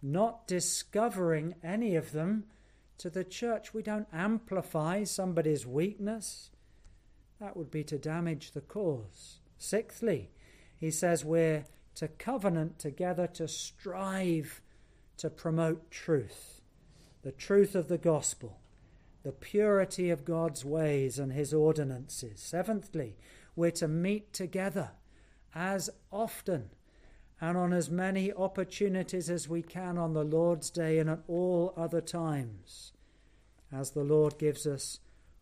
[0.01, 2.45] not discovering any of them
[2.97, 3.75] to the church.
[3.75, 6.49] We don't amplify somebody's weakness.
[7.39, 9.41] That would be to damage the cause.
[9.59, 10.31] Sixthly,
[10.79, 11.67] he says we're
[11.97, 14.61] to covenant together to strive
[15.17, 16.61] to promote truth,
[17.23, 18.59] the truth of the gospel,
[19.23, 22.39] the purity of God's ways and his ordinances.
[22.41, 23.17] Seventhly,
[23.57, 24.91] we're to meet together
[25.55, 26.71] as often
[27.41, 31.73] and on as many opportunities as we can on the Lord's day and at all
[31.77, 32.93] other times,
[33.73, 35.01] as the Lord gives us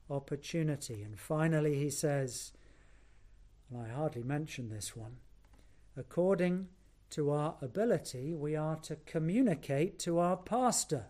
[0.09, 1.03] opportunity.
[1.03, 2.53] And finally, he says,
[3.71, 5.17] and I hardly mention this one,
[5.97, 6.69] according
[7.11, 11.07] to our ability, we are to communicate to our pastor.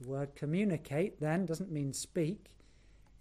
[0.00, 2.50] The word communicate then doesn't mean speak,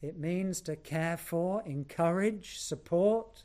[0.01, 3.43] it means to care for, encourage, support.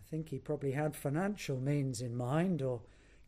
[0.00, 2.80] I think he probably had financial means in mind or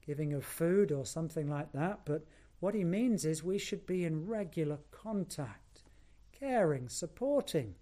[0.06, 2.24] giving of food or something like that, but
[2.60, 5.82] what he means is we should be in regular contact,
[6.32, 7.74] caring, supporting,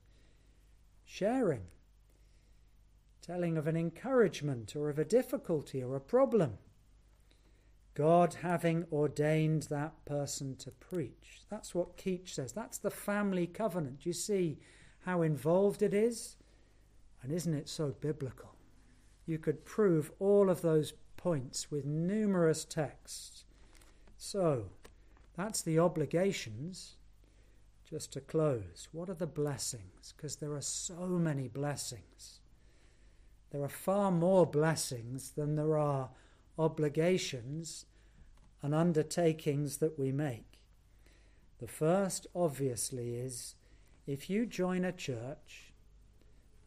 [1.04, 1.66] sharing,
[3.22, 6.58] telling of an encouragement or of a difficulty or a problem.
[7.94, 11.42] God having ordained that person to preach.
[11.50, 12.52] That's what Keach says.
[12.52, 14.04] That's the family covenant.
[14.04, 14.58] You see
[15.04, 16.36] how involved it is?
[17.22, 18.56] And isn't it so biblical?
[19.26, 23.44] You could prove all of those points with numerous texts.
[24.16, 24.70] So,
[25.36, 26.96] that's the obligations.
[27.88, 30.14] Just to close, what are the blessings?
[30.16, 32.40] Because there are so many blessings.
[33.52, 36.08] There are far more blessings than there are
[36.58, 37.84] obligations
[38.62, 40.58] and undertakings that we make.
[41.60, 43.54] The first, obviously, is
[44.06, 45.72] if you join a church,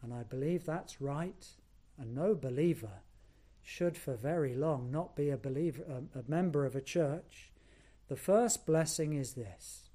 [0.03, 1.47] and I believe that's right,
[1.97, 3.01] and no believer
[3.63, 7.51] should for very long not be a believer, a, a member of a church,
[8.07, 9.89] the first blessing is this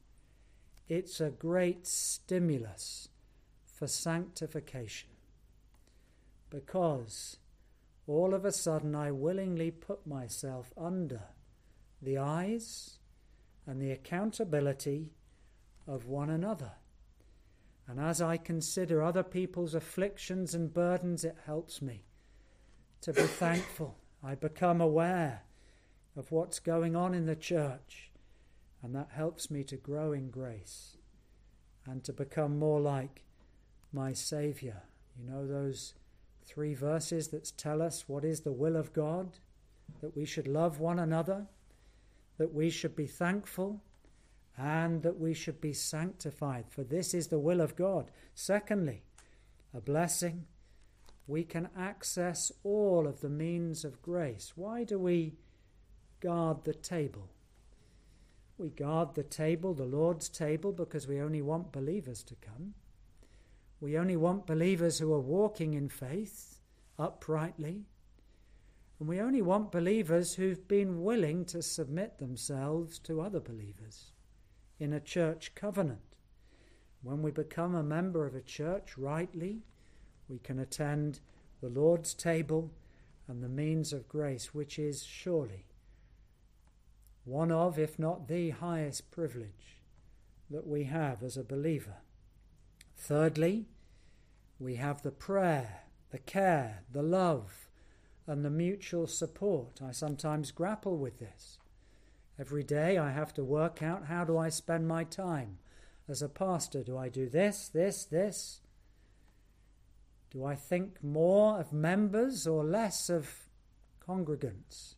[0.89, 3.09] it's a great stimulus
[3.65, 5.11] for sanctification
[6.51, 7.39] because
[8.07, 11.23] all of a sudden I willingly put myself under
[12.03, 12.99] the eyes
[13.67, 15.13] and the accountability
[15.87, 16.73] of one another.
[17.87, 22.05] And as I consider other people's afflictions and burdens, it helps me
[23.03, 23.97] to be thankful.
[24.23, 25.43] I become aware
[26.17, 28.11] of what's going on in the church,
[28.83, 30.97] and that helps me to grow in grace
[31.87, 33.25] and to become more like
[33.93, 34.83] my Saviour.
[35.19, 35.95] You know those
[36.51, 39.39] three verses that tell us what is the will of God,
[40.01, 41.47] that we should love one another,
[42.39, 43.81] that we should be thankful,
[44.57, 48.11] and that we should be sanctified, for this is the will of God.
[48.35, 49.03] Secondly,
[49.73, 50.47] a blessing.
[51.27, 54.53] We can access all of the means of grace.
[54.57, 55.35] Why do we
[56.21, 57.29] guard the table?
[58.59, 62.75] We guard the table, the Lord's table, because we only want believers to come.
[63.81, 66.61] We only want believers who are walking in faith
[66.99, 67.87] uprightly.
[68.99, 74.13] And we only want believers who've been willing to submit themselves to other believers
[74.79, 76.01] in a church covenant.
[77.03, 79.63] When we become a member of a church rightly,
[80.29, 81.21] we can attend
[81.63, 82.71] the Lord's table
[83.27, 85.67] and the means of grace, which is surely
[87.25, 89.79] one of, if not the highest privilege
[90.51, 91.97] that we have as a believer.
[93.01, 93.65] Thirdly,
[94.59, 97.71] we have the prayer, the care, the love,
[98.27, 99.81] and the mutual support.
[99.83, 101.59] I sometimes grapple with this.
[102.39, 105.59] Every day I have to work out how do I spend my time.
[106.09, 108.61] As a pastor, do I do this, this, this?
[110.31, 113.49] Do I think more of members or less of
[114.07, 114.97] congregants?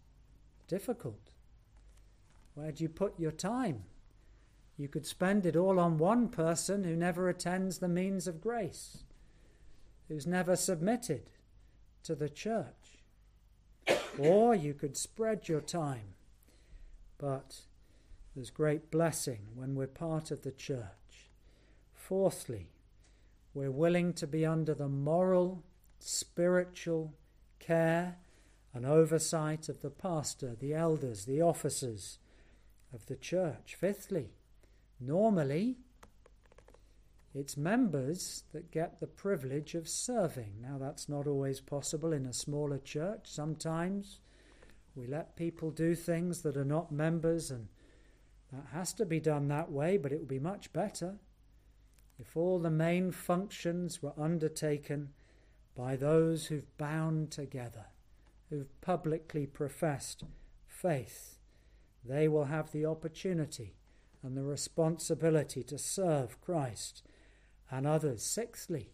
[0.66, 1.30] Difficult.
[2.55, 3.84] Where do you put your time?
[4.82, 9.04] You could spend it all on one person who never attends the means of grace,
[10.08, 11.30] who's never submitted
[12.02, 12.98] to the church.
[14.18, 16.14] or you could spread your time.
[17.16, 17.60] But
[18.34, 21.30] there's great blessing when we're part of the church.
[21.94, 22.72] Fourthly,
[23.54, 25.62] we're willing to be under the moral,
[26.00, 27.14] spiritual
[27.60, 28.16] care
[28.74, 32.18] and oversight of the pastor, the elders, the officers
[32.92, 33.76] of the church.
[33.78, 34.32] Fifthly,
[35.07, 35.76] normally
[37.34, 40.61] it's members that get the privilege of serving.
[40.61, 43.20] Now, that's not always possible in a smaller church.
[43.24, 44.20] Sometimes
[44.94, 47.68] we let people do things that are not members, and
[48.53, 51.18] that has to be done that way, but it would be much better
[52.18, 55.09] if all the main functions were undertaken
[55.74, 57.86] by those who've bound together,
[58.50, 60.24] who've publicly professed
[60.66, 61.38] faith.
[62.05, 63.76] They will have the opportunity
[64.22, 67.02] and the responsibility to serve Christ
[67.70, 68.22] and others.
[68.22, 68.92] Sixthly,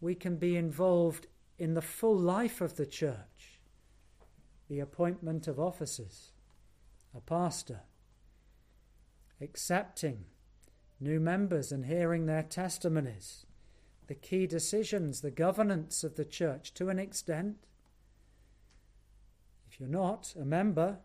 [0.00, 1.26] we can be involved
[1.58, 3.60] in the full life of the church,
[4.68, 6.32] the appointment of officers,
[7.16, 7.80] a pastor,
[9.40, 10.24] accepting
[10.98, 13.46] new members and hearing their testimonies,
[14.06, 17.56] the key decisions, the governance of the church to an extent.
[19.70, 20.98] If you're not a member,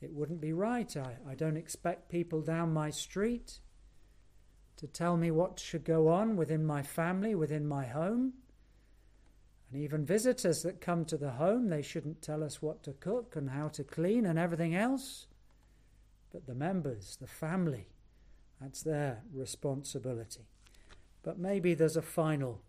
[0.00, 0.96] it wouldn't be right.
[0.96, 3.60] I, I don't expect people down my street
[4.76, 8.34] to tell me what should go on within my family, within my home.
[9.70, 13.36] And even visitors that come to the home, they shouldn't tell us what to cook
[13.36, 15.26] and how to clean and everything else.
[16.32, 17.88] But the members, the family,
[18.60, 20.46] that's their responsibility.
[21.22, 22.62] But maybe there's a final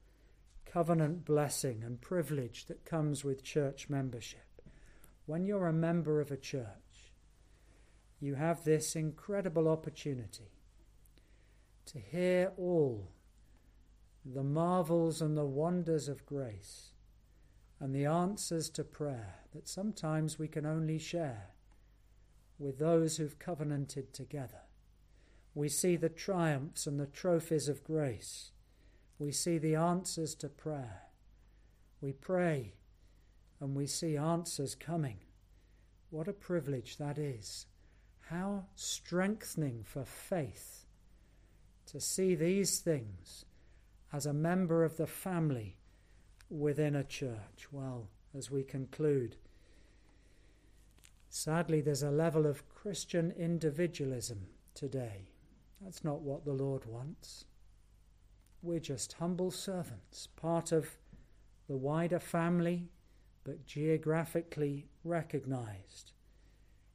[0.65, 4.61] covenant blessing and privilege that comes with church membership.
[5.25, 6.88] When you're a member of a church,
[8.19, 10.51] you have this incredible opportunity
[11.85, 13.11] to hear all
[14.25, 16.91] the marvels and the wonders of grace
[17.79, 21.51] and the answers to prayer that sometimes we can only share
[22.59, 24.61] with those who've covenanted together.
[25.55, 28.51] We see the triumphs and the trophies of grace.
[29.17, 31.03] We see the answers to prayer.
[32.01, 32.73] We pray
[33.59, 35.19] and we see answers coming.
[36.09, 37.65] What a privilege that is.
[38.29, 40.85] How strengthening for faith
[41.87, 43.45] to see these things
[44.13, 45.77] as a member of the family
[46.47, 47.67] within a church.
[47.71, 48.07] Well,
[48.37, 49.35] as we conclude,
[51.29, 55.31] sadly, there's a level of Christian individualism today.
[55.81, 57.45] That's not what the Lord wants.
[58.61, 60.97] We're just humble servants, part of
[61.67, 62.89] the wider family,
[63.43, 66.11] but geographically recognized.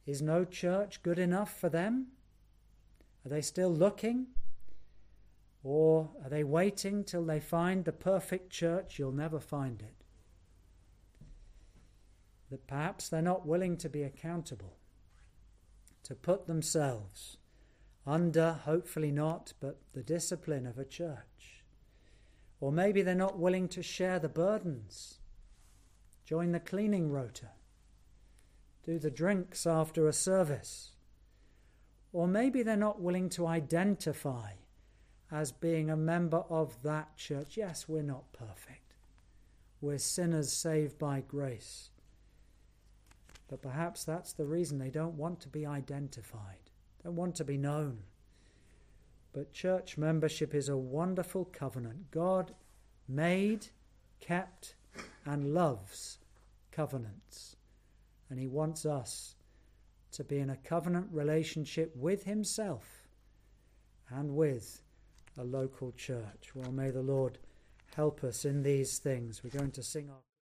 [0.05, 2.07] Is no church good enough for them?
[3.25, 4.27] Are they still looking?
[5.63, 8.99] Or are they waiting till they find the perfect church?
[8.99, 9.95] You'll never find it.
[12.51, 14.77] That perhaps they're not willing to be accountable,
[16.03, 17.37] to put themselves
[18.05, 21.63] under, hopefully not, but the discipline of a church.
[22.59, 25.19] Or maybe they're not willing to share the burdens,
[26.23, 27.49] join the cleaning rota,
[28.85, 30.91] do the drinks after a service.
[32.13, 34.51] Or maybe they're not willing to identify
[35.31, 37.57] as being a member of that church.
[37.57, 38.93] Yes, we're not perfect.
[39.81, 41.89] We're sinners saved by grace.
[43.47, 46.71] But perhaps that's the reason they don't want to be identified,
[47.03, 47.99] don't want to be known.
[49.33, 52.09] But church membership is a wonderful covenant.
[52.11, 52.53] God
[53.07, 53.67] made,
[54.19, 54.75] kept,
[55.25, 56.19] and loves
[56.71, 57.54] covenants.
[58.29, 59.35] And He wants us
[60.11, 63.07] to be in a covenant relationship with Himself
[64.09, 64.81] and with
[65.37, 66.51] a local church.
[66.53, 67.37] Well, may the Lord
[67.95, 69.43] help us in these things.
[69.43, 70.24] We're going to sing our.